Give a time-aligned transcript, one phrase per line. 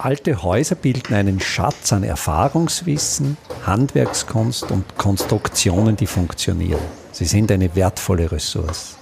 [0.00, 3.36] Alte Häuser bilden einen Schatz an Erfahrungswissen,
[3.66, 6.80] Handwerkskunst und Konstruktionen, die funktionieren.
[7.10, 8.96] Sie sind eine wertvolle Ressource.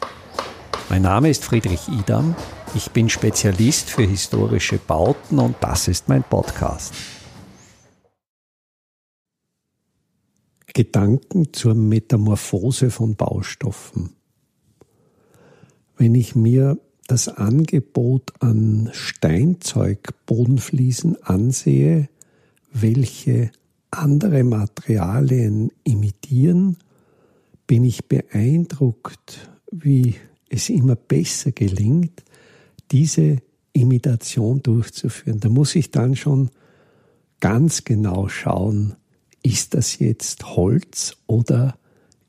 [0.89, 2.35] Mein Name ist Friedrich Idam.
[2.75, 6.95] Ich bin Spezialist für historische Bauten und das ist mein Podcast.
[10.73, 14.17] Gedanken zur Metamorphose von Baustoffen.
[15.99, 22.09] Wenn ich mir das Angebot an Steinzeug-Bodenfliesen ansehe,
[22.73, 23.53] welche
[23.91, 26.77] andere Materialien imitieren,
[27.67, 30.15] bin ich beeindruckt, wie
[30.49, 32.25] es immer besser gelingt,
[32.93, 33.39] diese
[33.73, 35.41] Imitation durchzuführen.
[35.41, 36.51] Da muss ich dann schon
[37.41, 38.97] ganz genau schauen,
[39.43, 41.79] ist das jetzt Holz oder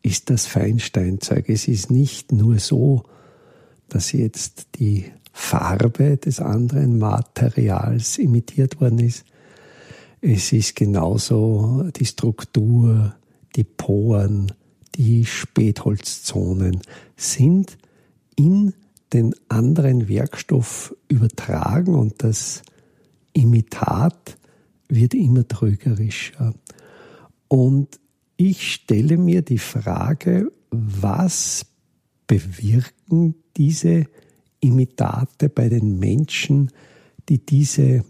[0.01, 1.49] ist das Feinsteinzeug?
[1.49, 3.03] Es ist nicht nur so,
[3.89, 9.23] dass jetzt die Farbe des anderen Materials imitiert worden ist.
[10.21, 13.15] Es ist genauso die Struktur,
[13.55, 14.51] die Poren,
[14.95, 16.81] die Spätholzzonen
[17.15, 17.77] sind
[18.35, 18.73] in
[19.13, 22.63] den anderen Werkstoff übertragen und das
[23.33, 24.37] Imitat
[24.89, 26.53] wird immer trügerischer.
[27.47, 27.99] Und
[28.35, 31.65] ich stelle mir die Frage, was
[32.27, 34.05] bewirken diese
[34.59, 36.71] Imitate bei den Menschen,
[37.29, 38.03] die diese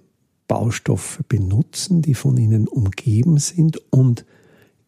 [0.48, 3.78] Baustoffe benutzen, die von ihnen umgeben sind?
[3.92, 4.26] Und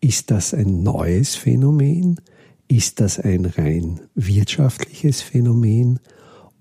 [0.01, 2.19] ist das ein neues Phänomen?
[2.67, 5.99] Ist das ein rein wirtschaftliches Phänomen?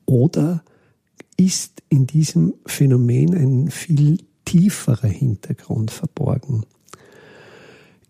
[0.06, 0.64] Oder
[1.36, 6.64] ist in diesem Phänomen ein viel tieferer Hintergrund verborgen?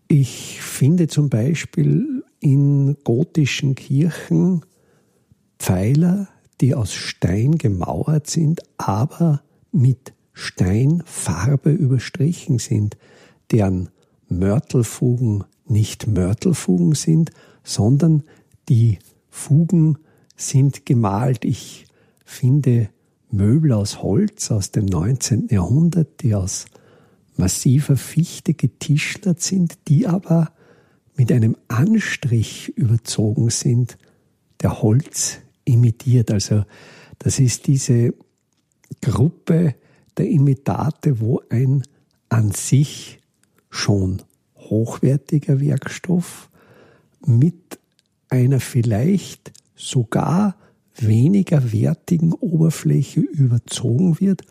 [0.07, 4.65] Ich finde zum Beispiel in gotischen Kirchen
[5.57, 6.29] Pfeiler,
[6.61, 12.97] die aus Stein gemauert sind, aber mit Steinfarbe überstrichen sind,
[13.51, 13.89] deren
[14.29, 17.31] Mörtelfugen nicht Mörtelfugen sind,
[17.63, 18.23] sondern
[18.69, 18.99] die
[19.29, 19.97] Fugen
[20.35, 21.45] sind gemalt.
[21.45, 21.85] Ich
[22.23, 22.89] finde
[23.31, 25.49] Möbel aus Holz aus dem 19.
[25.49, 26.65] Jahrhundert, die aus
[27.35, 30.51] massiver Fichte getischlert sind, die aber
[31.19, 33.97] mit einem Anstrich überzogen sind,
[34.61, 36.31] der Holz imitiert.
[36.31, 36.63] Also
[37.17, 38.13] das ist diese
[39.01, 39.75] Gruppe
[40.15, 41.83] der Imitate, wo ein
[42.29, 43.19] an sich
[43.69, 44.21] schon
[44.55, 46.49] hochwertiger Werkstoff
[47.25, 47.79] mit
[48.29, 50.55] einer vielleicht sogar
[50.95, 54.43] weniger wertigen Oberfläche überzogen wird,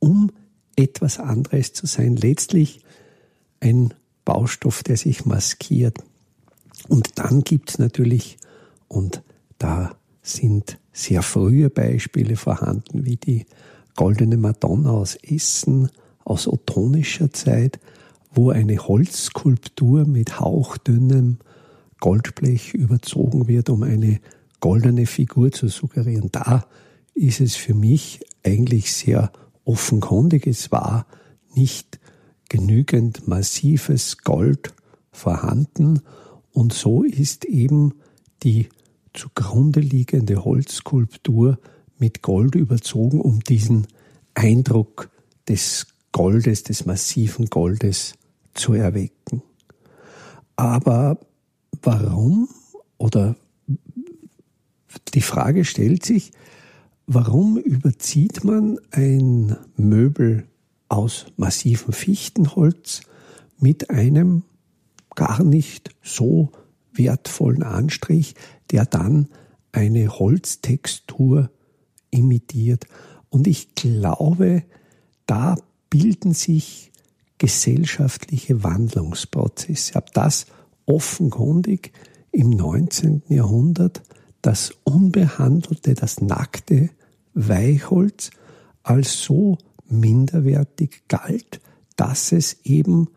[0.00, 0.32] um
[0.74, 2.16] etwas anderes zu sein.
[2.16, 2.80] Letztlich
[3.60, 3.94] ein
[4.24, 6.02] Baustoff, der sich maskiert.
[6.88, 8.36] Und dann gibt es natürlich,
[8.88, 9.22] und
[9.58, 13.46] da sind sehr frühe Beispiele vorhanden, wie die
[13.94, 15.90] Goldene Madonna aus Essen
[16.24, 17.78] aus ottonischer Zeit,
[18.32, 21.38] wo eine Holzskulptur mit hauchdünnem
[22.00, 24.20] Goldblech überzogen wird, um eine
[24.60, 26.28] goldene Figur zu suggerieren.
[26.32, 26.66] Da
[27.14, 29.32] ist es für mich eigentlich sehr
[29.64, 30.46] offenkundig.
[30.46, 31.06] Es war
[31.54, 31.98] nicht
[32.48, 34.74] genügend massives Gold
[35.10, 36.02] vorhanden
[36.56, 37.92] und so ist eben
[38.42, 38.70] die
[39.12, 41.58] zugrunde liegende Holzskulptur
[41.98, 43.86] mit Gold überzogen, um diesen
[44.32, 45.10] Eindruck
[45.48, 48.14] des Goldes, des massiven Goldes
[48.54, 49.42] zu erwecken.
[50.56, 51.20] Aber
[51.82, 52.48] warum
[52.96, 53.36] oder
[55.12, 56.30] die Frage stellt sich,
[57.06, 60.46] warum überzieht man ein Möbel
[60.88, 63.02] aus massivem Fichtenholz
[63.58, 64.42] mit einem
[65.16, 66.52] gar nicht so
[66.92, 68.36] wertvollen Anstrich,
[68.70, 69.28] der dann
[69.72, 71.50] eine Holztextur
[72.10, 72.86] imitiert.
[73.28, 74.62] Und ich glaube,
[75.26, 75.56] da
[75.90, 76.92] bilden sich
[77.38, 79.96] gesellschaftliche Wandlungsprozesse.
[79.96, 80.46] Ab das
[80.86, 81.92] offenkundig
[82.32, 83.22] im 19.
[83.28, 84.02] Jahrhundert
[84.40, 86.90] das unbehandelte, das nackte
[87.34, 88.30] Weichholz
[88.82, 89.58] als so
[89.88, 91.60] minderwertig galt,
[91.96, 93.08] dass es eben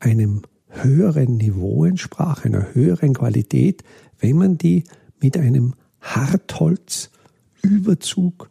[0.00, 0.42] einem
[0.72, 3.84] höheren Niveau entsprach, einer höheren Qualität,
[4.18, 4.82] wenn man die
[5.20, 8.50] mit einem Hartholzüberzug,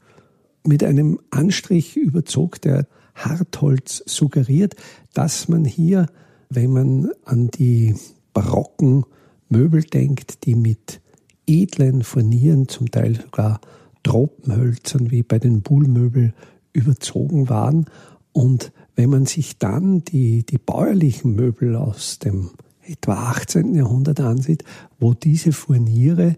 [0.66, 4.76] mit einem Anstrich überzog, der Hartholz suggeriert,
[5.14, 6.06] dass man hier,
[6.50, 7.96] wenn man an die
[8.34, 9.06] barocken
[9.50, 11.02] Möbel denkt, die mit
[11.48, 13.60] edlen Furnieren, zum Teil sogar
[14.04, 16.34] Tropenhölzern wie bei den Buhlmöbel
[16.74, 17.86] überzogen waren
[18.32, 22.52] und wenn man sich dann die, die bäuerlichen Möbel aus dem
[22.84, 23.74] etwa 18.
[23.74, 24.64] Jahrhundert ansieht,
[25.00, 26.38] wo diese Furniere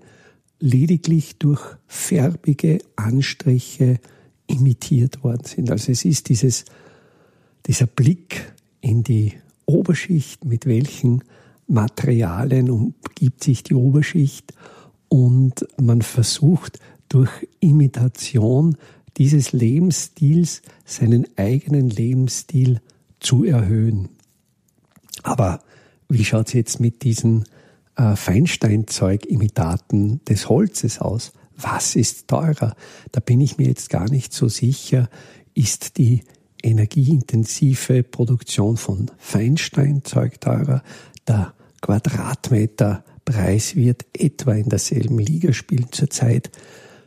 [0.62, 4.00] lediglich durch färbige Anstriche
[4.48, 5.72] imitiert worden sind.
[5.72, 6.64] Also es ist dieses
[7.66, 9.34] dieser Blick in die
[9.66, 11.22] Oberschicht, mit welchen
[11.68, 14.54] Materialien umgibt sich die Oberschicht
[15.10, 16.80] und man versucht
[17.10, 18.78] durch Imitation
[19.18, 22.80] dieses Lebensstils seinen eigenen Lebensstil
[23.20, 24.10] zu erhöhen.
[25.22, 25.62] Aber
[26.10, 27.46] wie schaut es jetzt mit diesen
[27.96, 31.34] äh, Feinsteinzeugimitaten des Holzes aus?
[31.56, 32.76] Was ist teurer?
[33.12, 35.10] Da bin ich mir jetzt gar nicht so sicher.
[35.54, 36.24] Ist die
[36.62, 40.84] energieintensive Produktion von Feinsteinzeug teurer?
[41.28, 46.50] Der Quadratmeterpreis wird etwa in derselben Liga spielen zurzeit.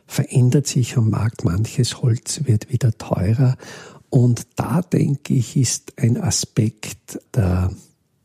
[0.07, 3.57] Verändert sich am Markt, manches Holz wird wieder teurer.
[4.09, 7.71] Und da denke ich, ist ein Aspekt der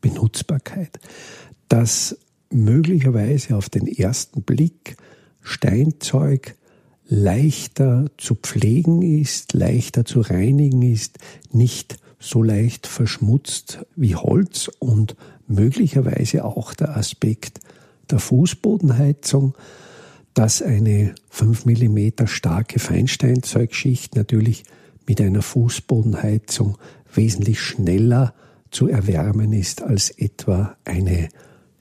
[0.01, 0.99] Benutzbarkeit,
[1.67, 2.17] dass
[2.49, 4.95] möglicherweise auf den ersten Blick
[5.41, 6.55] Steinzeug
[7.05, 11.19] leichter zu pflegen ist, leichter zu reinigen ist,
[11.51, 15.15] nicht so leicht verschmutzt wie Holz und
[15.47, 17.59] möglicherweise auch der Aspekt
[18.09, 19.55] der Fußbodenheizung,
[20.33, 24.63] dass eine 5 mm starke Feinsteinzeugschicht natürlich
[25.05, 26.77] mit einer Fußbodenheizung
[27.13, 28.33] wesentlich schneller
[28.71, 31.29] zu erwärmen ist als etwa eine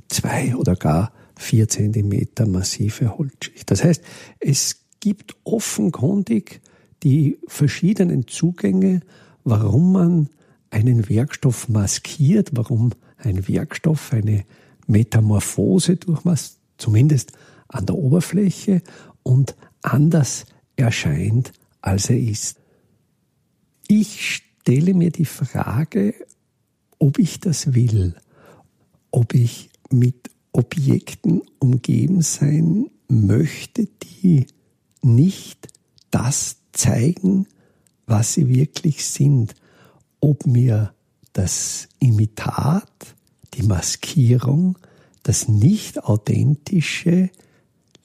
[0.08, 3.70] zwei oder gar vier Zentimeter massive Holzschicht.
[3.70, 4.02] Das heißt,
[4.40, 6.60] es gibt offenkundig
[7.02, 9.00] die verschiedenen Zugänge,
[9.44, 10.28] warum man
[10.70, 14.44] einen Werkstoff maskiert, warum ein Werkstoff eine
[14.86, 17.32] Metamorphose durchmacht, zumindest
[17.72, 18.82] an der Oberfläche
[19.22, 20.46] und anders
[20.76, 22.58] erscheint, als er ist.
[23.88, 26.14] Ich stelle mir die Frage,
[26.98, 28.14] ob ich das will,
[29.10, 34.46] ob ich mit Objekten umgeben sein möchte, die
[35.02, 35.68] nicht
[36.10, 37.46] das zeigen,
[38.06, 39.54] was sie wirklich sind.
[40.20, 40.94] Ob mir
[41.32, 43.16] das Imitat,
[43.54, 44.78] die Maskierung,
[45.22, 47.30] das Nicht-Authentische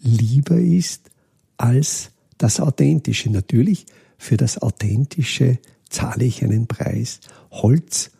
[0.07, 1.11] lieber ist
[1.57, 3.29] als das Authentische.
[3.29, 3.85] Natürlich,
[4.17, 5.59] für das Authentische
[5.89, 7.19] zahle ich einen Preis.
[7.51, 8.11] Holz,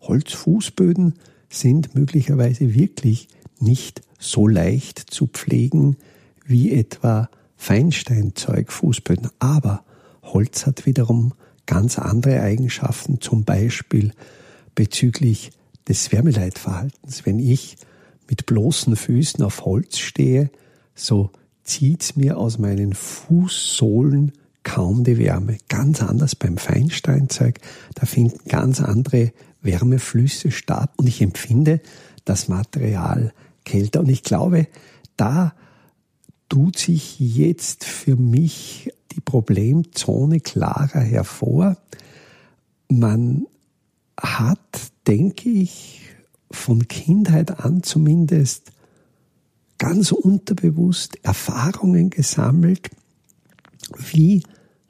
[0.00, 1.14] Holzfußböden
[1.48, 3.28] sind möglicherweise wirklich
[3.58, 5.96] nicht so leicht zu pflegen
[6.44, 9.28] wie etwa Feinsteinzeug-Fußböden.
[9.38, 9.84] Aber
[10.22, 11.34] Holz hat wiederum
[11.66, 14.12] ganz andere Eigenschaften, zum Beispiel
[14.74, 15.50] bezüglich
[15.88, 17.26] des Wärmeleitverhaltens.
[17.26, 17.76] Wenn ich
[18.28, 20.50] mit bloßen Füßen auf Holz stehe,
[20.94, 21.30] so
[21.64, 24.32] zieht's mir aus meinen Fußsohlen
[24.62, 25.58] kaum die Wärme.
[25.68, 27.60] Ganz anders beim Feinsteinzeug.
[27.94, 29.32] Da finden ganz andere
[29.62, 31.80] Wärmeflüsse statt und ich empfinde
[32.24, 33.32] das Material
[33.64, 34.00] kälter.
[34.00, 34.66] Und ich glaube,
[35.16, 35.54] da
[36.48, 41.76] tut sich jetzt für mich die Problemzone klarer hervor.
[42.88, 43.46] Man
[44.20, 44.58] hat,
[45.06, 46.02] denke ich,
[46.50, 48.72] von Kindheit an zumindest
[49.80, 52.90] ganz unterbewusst Erfahrungen gesammelt,
[54.12, 54.44] wie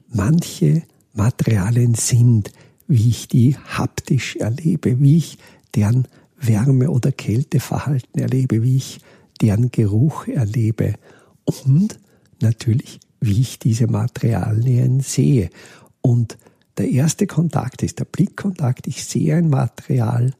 [0.09, 0.83] manche
[1.13, 2.51] Materialien sind,
[2.87, 5.37] wie ich die haptisch erlebe, wie ich
[5.75, 6.07] deren
[6.37, 8.99] Wärme- oder Kälteverhalten erlebe, wie ich
[9.41, 10.95] deren Geruch erlebe
[11.45, 11.97] und
[12.41, 15.51] natürlich, wie ich diese Materialien sehe.
[16.01, 16.37] Und
[16.77, 18.87] der erste Kontakt ist der Blickkontakt.
[18.87, 20.33] Ich sehe ein Material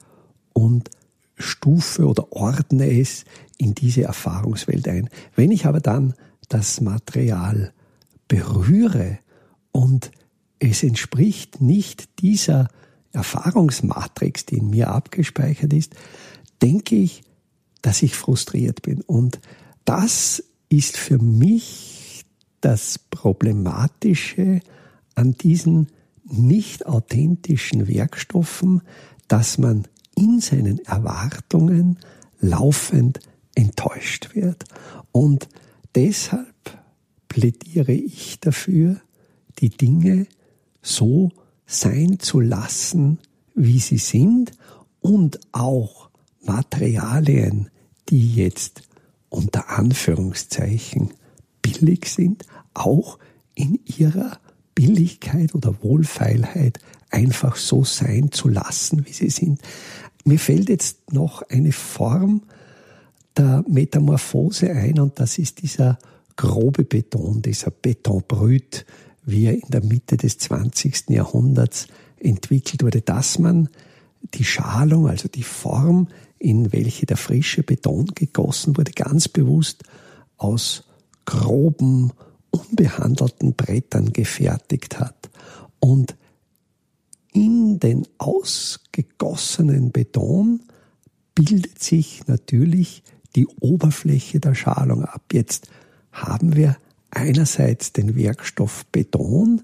[0.51, 0.89] und
[1.37, 3.23] stufe oder ordne es
[3.61, 5.09] in diese Erfahrungswelt ein.
[5.35, 6.15] Wenn ich aber dann
[6.49, 7.73] das Material
[8.27, 9.19] berühre
[9.71, 10.11] und
[10.59, 12.69] es entspricht nicht dieser
[13.13, 15.93] Erfahrungsmatrix, die in mir abgespeichert ist,
[16.61, 17.23] denke ich,
[17.81, 19.01] dass ich frustriert bin.
[19.01, 19.39] Und
[19.85, 22.25] das ist für mich
[22.61, 24.61] das Problematische
[25.15, 25.87] an diesen
[26.23, 28.81] nicht authentischen Werkstoffen,
[29.27, 31.99] dass man in seinen Erwartungen
[32.39, 33.19] laufend
[33.55, 34.65] enttäuscht wird.
[35.11, 35.47] Und
[35.95, 36.77] deshalb
[37.27, 39.01] plädiere ich dafür,
[39.59, 40.27] die Dinge
[40.81, 41.31] so
[41.65, 43.19] sein zu lassen,
[43.55, 44.51] wie sie sind
[44.99, 46.09] und auch
[46.43, 47.69] Materialien,
[48.09, 48.83] die jetzt
[49.29, 51.13] unter Anführungszeichen
[51.61, 53.19] billig sind, auch
[53.55, 54.39] in ihrer
[54.75, 56.79] Billigkeit oder Wohlfeilheit
[57.09, 59.61] einfach so sein zu lassen, wie sie sind.
[60.23, 62.43] Mir fällt jetzt noch eine Form
[63.37, 65.97] der Metamorphose ein und das ist dieser
[66.35, 68.85] grobe Beton, dieser Betonbrüt,
[69.23, 71.09] wie er in der Mitte des 20.
[71.09, 71.87] Jahrhunderts
[72.19, 73.69] entwickelt wurde, dass man
[74.33, 76.07] die Schalung, also die Form,
[76.39, 79.83] in welche der frische Beton gegossen wurde, ganz bewusst
[80.37, 80.83] aus
[81.25, 82.11] groben,
[82.49, 85.29] unbehandelten Brettern gefertigt hat.
[85.79, 86.15] Und
[87.33, 90.61] in den ausgegossenen Beton
[91.35, 93.03] bildet sich natürlich
[93.35, 95.23] die Oberfläche der Schalung ab.
[95.31, 95.69] Jetzt
[96.11, 96.77] haben wir
[97.09, 99.61] einerseits den Werkstoff Beton,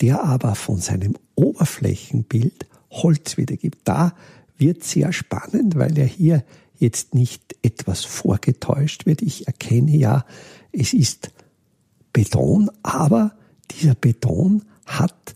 [0.00, 3.78] der aber von seinem Oberflächenbild Holz wiedergibt.
[3.84, 4.14] Da
[4.56, 6.44] wird sehr spannend, weil er hier
[6.76, 9.22] jetzt nicht etwas vorgetäuscht wird.
[9.22, 10.24] Ich erkenne ja,
[10.72, 11.30] es ist
[12.12, 13.36] Beton, aber
[13.70, 15.34] dieser Beton hat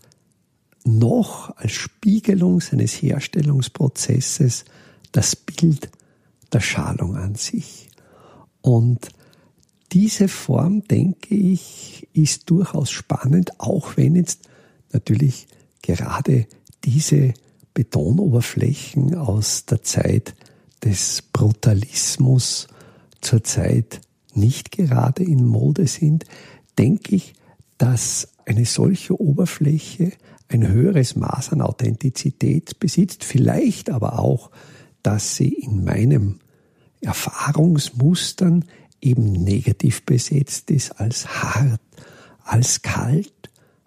[0.83, 4.65] noch als Spiegelung seines Herstellungsprozesses
[5.11, 5.89] das Bild
[6.53, 7.89] der Schalung an sich.
[8.61, 9.09] Und
[9.91, 14.47] diese Form, denke ich, ist durchaus spannend, auch wenn jetzt
[14.91, 15.47] natürlich
[15.81, 16.47] gerade
[16.83, 17.33] diese
[17.73, 20.35] Betonoberflächen aus der Zeit
[20.83, 22.67] des Brutalismus
[23.21, 24.01] zurzeit
[24.33, 26.25] nicht gerade in Mode sind,
[26.77, 27.33] denke ich,
[27.77, 30.11] dass eine solche Oberfläche
[30.47, 34.49] ein höheres Maß an Authentizität besitzt, vielleicht aber auch,
[35.03, 36.39] dass sie in meinem
[37.01, 38.65] Erfahrungsmustern
[39.01, 41.81] eben negativ besetzt ist, als hart,
[42.43, 43.33] als kalt,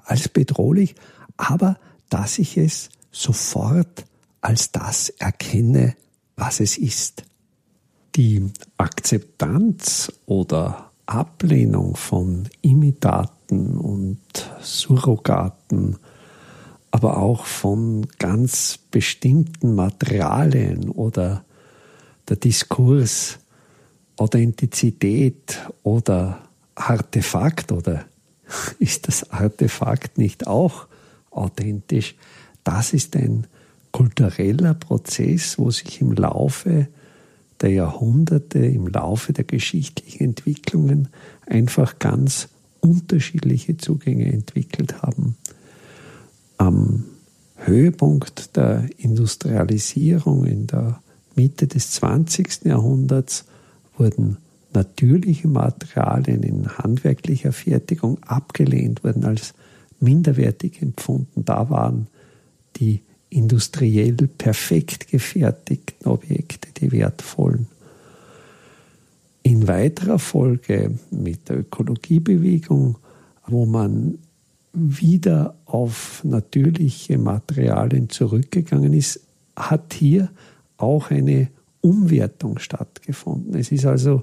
[0.05, 0.95] als bedrohlich,
[1.37, 1.79] aber
[2.09, 4.05] dass ich es sofort
[4.41, 5.97] als das erkenne,
[6.37, 7.25] was es ist.
[8.17, 14.21] Die Akzeptanz oder Ablehnung von Imitaten und
[14.61, 15.99] Surrogaten,
[16.93, 21.45] aber auch von ganz bestimmten Materialien oder
[22.29, 23.39] der Diskurs
[24.17, 26.43] Authentizität oder
[26.77, 28.05] Artefakt oder
[28.79, 30.87] ist das Artefakt nicht auch
[31.31, 32.15] authentisch?
[32.63, 33.47] Das ist ein
[33.91, 36.89] kultureller Prozess, wo sich im Laufe
[37.63, 41.09] der Jahrhunderte, im Laufe der geschichtlichen Entwicklungen
[41.47, 42.49] einfach ganz
[42.81, 45.37] unterschiedliche Zugänge entwickelt haben.
[46.63, 47.03] Am
[47.57, 51.03] Höhepunkt der Industrialisierung in der
[51.35, 52.67] Mitte des 20.
[52.67, 53.47] Jahrhunderts
[53.99, 54.37] wurden
[54.73, 59.55] natürliche Materialien in handwerklicher Fertigung abgelehnt, wurden als
[59.99, 61.45] minderwertig empfunden.
[61.45, 62.07] Da waren
[62.77, 67.67] die industriell perfekt gefertigten Objekte die wertvollen.
[69.43, 72.99] In weiterer Folge mit der Ökologiebewegung,
[73.49, 74.19] wo man
[74.73, 79.21] wieder auf natürliche Materialien zurückgegangen ist,
[79.55, 80.31] hat hier
[80.79, 81.49] auch eine
[81.81, 83.55] Umwertung stattgefunden.
[83.55, 84.23] Es ist also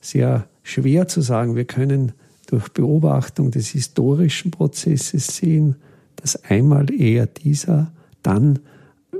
[0.00, 2.12] sehr schwer zu sagen, wir können
[2.46, 5.76] durch Beobachtung des historischen Prozesses sehen,
[6.16, 8.58] dass einmal eher dieser, dann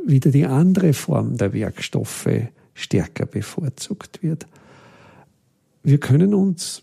[0.07, 2.29] wieder die andere Form der Werkstoffe
[2.75, 4.47] stärker bevorzugt wird.
[5.83, 6.83] Wir können uns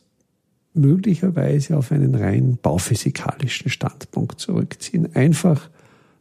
[0.74, 5.70] möglicherweise auf einen rein bauphysikalischen Standpunkt zurückziehen, einfach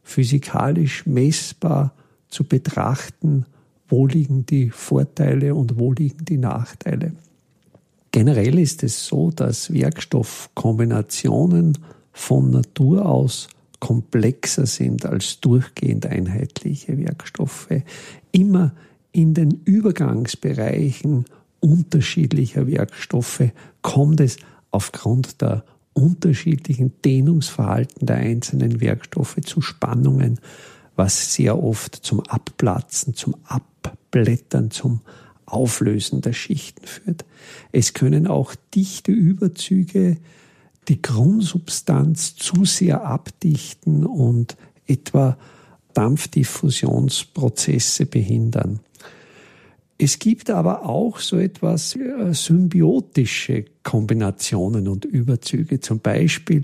[0.03, 1.93] physikalisch messbar
[2.27, 3.45] zu betrachten,
[3.87, 7.13] wo liegen die Vorteile und wo liegen die Nachteile.
[8.11, 11.77] Generell ist es so, dass Werkstoffkombinationen
[12.11, 13.47] von Natur aus
[13.79, 17.69] komplexer sind als durchgehend einheitliche Werkstoffe.
[18.31, 18.73] Immer
[19.11, 21.25] in den Übergangsbereichen
[21.63, 23.49] unterschiedlicher Werkstoffe
[23.81, 24.37] kommt es
[24.71, 30.41] aufgrund der unterschiedlichen Dehnungsverhalten der einzelnen Werkstoffe zu Spannungen,
[30.95, 35.01] was sehr oft zum Abplatzen, zum Abblättern, zum
[35.45, 37.25] Auflösen der Schichten führt.
[37.71, 40.17] Es können auch dichte Überzüge
[40.89, 45.37] die Grundsubstanz zu sehr abdichten und etwa
[45.93, 48.81] Dampfdiffusionsprozesse behindern.
[50.03, 56.63] Es gibt aber auch so etwas äh, symbiotische Kombinationen und Überzüge, zum Beispiel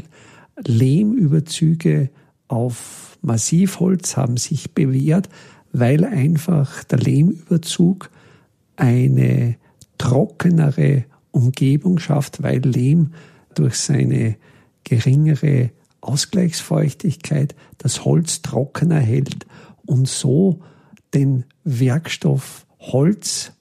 [0.57, 2.09] Lehmüberzüge
[2.49, 5.29] auf Massivholz haben sich bewährt,
[5.71, 8.09] weil einfach der Lehmüberzug
[8.75, 9.55] eine
[9.97, 13.13] trockenere Umgebung schafft, weil Lehm
[13.55, 14.35] durch seine
[14.83, 15.69] geringere
[16.01, 19.45] Ausgleichsfeuchtigkeit das Holz trockener hält
[19.85, 20.59] und so
[21.13, 23.51] den Werkstoff Holz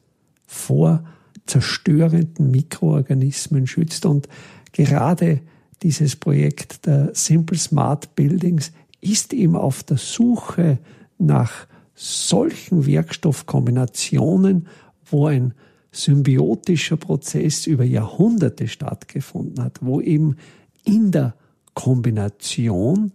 [0.47, 1.05] vor
[1.47, 4.07] zerstörenden Mikroorganismen schützt.
[4.07, 4.29] Und
[4.73, 5.41] gerade
[5.83, 10.79] dieses Projekt der Simple Smart Buildings ist eben auf der Suche
[11.19, 14.69] nach solchen Werkstoffkombinationen,
[15.11, 15.55] wo ein
[15.91, 20.37] symbiotischer Prozess über Jahrhunderte stattgefunden hat, wo eben
[20.85, 21.35] in der
[21.75, 23.13] Kombination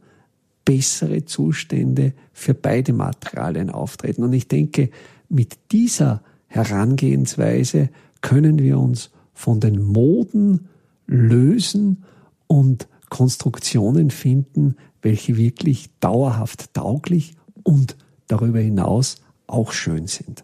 [0.66, 4.24] bessere Zustände für beide Materialien auftreten.
[4.24, 4.90] Und ich denke,
[5.30, 7.90] mit dieser Herangehensweise
[8.22, 10.70] können wir uns von den Moden
[11.08, 12.04] lösen
[12.48, 19.18] und Konstruktionen finden, welche wirklich dauerhaft tauglich und darüber hinaus
[19.48, 20.44] auch schön sind.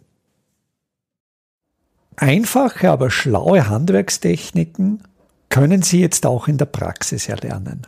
[2.16, 5.04] Einfache, aber schlaue Handwerkstechniken
[5.48, 7.88] können Sie jetzt auch in der Praxis erlernen.